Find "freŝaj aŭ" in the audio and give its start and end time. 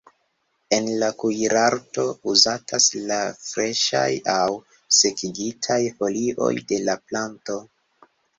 3.49-4.47